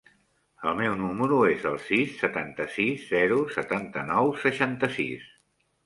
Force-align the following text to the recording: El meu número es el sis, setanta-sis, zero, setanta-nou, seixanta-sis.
El 0.69 0.79
meu 0.79 0.95
número 1.01 1.37
es 1.51 1.67
el 1.73 1.77
sis, 1.91 2.17
setanta-sis, 2.23 3.07
zero, 3.13 3.41
setanta-nou, 3.61 4.35
seixanta-sis. 4.49 5.35